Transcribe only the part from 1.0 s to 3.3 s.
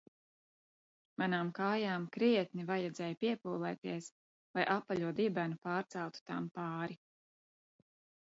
Manām kājām krietni vajadzēja